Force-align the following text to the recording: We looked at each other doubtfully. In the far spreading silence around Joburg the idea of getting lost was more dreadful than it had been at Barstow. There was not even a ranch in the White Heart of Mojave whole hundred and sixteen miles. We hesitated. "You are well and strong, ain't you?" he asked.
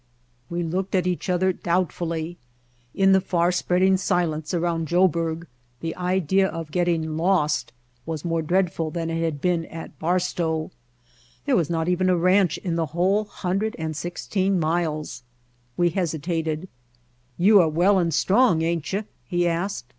We 0.49 0.63
looked 0.63 0.95
at 0.95 1.05
each 1.05 1.29
other 1.29 1.53
doubtfully. 1.53 2.39
In 2.95 3.11
the 3.11 3.21
far 3.21 3.51
spreading 3.51 3.97
silence 3.97 4.51
around 4.51 4.87
Joburg 4.87 5.45
the 5.79 5.95
idea 5.95 6.47
of 6.47 6.71
getting 6.71 7.17
lost 7.17 7.71
was 8.03 8.25
more 8.25 8.41
dreadful 8.41 8.89
than 8.89 9.11
it 9.11 9.21
had 9.23 9.39
been 9.41 9.65
at 9.67 9.99
Barstow. 9.99 10.71
There 11.45 11.55
was 11.55 11.69
not 11.69 11.87
even 11.87 12.09
a 12.09 12.17
ranch 12.17 12.57
in 12.57 12.77
the 12.77 12.81
White 12.81 12.87
Heart 12.87 12.89
of 12.89 12.97
Mojave 12.97 12.97
whole 12.97 13.25
hundred 13.25 13.75
and 13.77 13.95
sixteen 13.95 14.59
miles. 14.59 15.21
We 15.77 15.91
hesitated. 15.91 16.67
"You 17.37 17.61
are 17.61 17.69
well 17.69 17.99
and 17.99 18.11
strong, 18.11 18.63
ain't 18.63 18.91
you?" 18.91 19.03
he 19.27 19.47
asked. 19.47 19.85